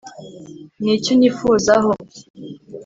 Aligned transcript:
niki 0.83 1.09
unyifuzaho 1.13 1.91